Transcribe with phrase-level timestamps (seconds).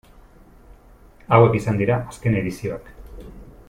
[1.37, 2.93] Hauek izan dira azken edizioak.